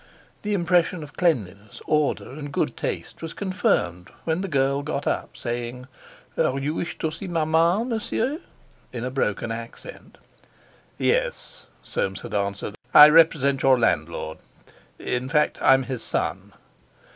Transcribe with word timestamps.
The 0.41 0.55
impression 0.55 1.03
of 1.03 1.15
cleanliness, 1.15 1.79
order, 1.85 2.31
and 2.31 2.51
good 2.51 2.75
taste 2.75 3.21
was 3.21 3.35
confirmed 3.35 4.09
when 4.23 4.41
the 4.41 4.47
girl 4.47 4.81
got 4.81 5.05
up, 5.05 5.37
saying, 5.37 5.87
"You 6.35 6.73
wish 6.73 6.97
to 6.97 7.11
see 7.11 7.27
Maman, 7.27 7.89
Monsieur?" 7.89 8.39
in 8.91 9.03
a 9.05 9.11
broken 9.11 9.51
accent. 9.51 10.17
"Yes," 10.97 11.67
Soames 11.83 12.21
had 12.21 12.33
answered, 12.33 12.73
"I 12.95 13.09
represent 13.09 13.61
your 13.61 13.77
landlord; 13.77 14.39
in 14.97 15.29
fact, 15.29 15.61
I'm 15.61 15.83
his 15.83 16.01
son." 16.01 16.53